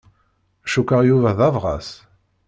Cukkeɣ 0.71 1.01
Yuba 1.09 1.31
d 1.37 1.39
abɣas. 1.47 1.89